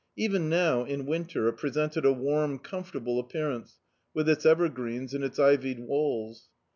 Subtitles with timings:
[0.17, 3.77] Even now, in Winter, it presented a warm, comfortable appear ance,
[4.15, 6.49] with its evergreens and its ivied walls.